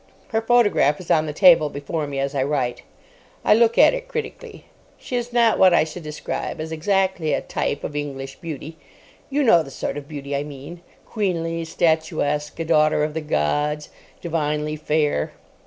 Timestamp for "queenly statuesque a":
11.05-12.65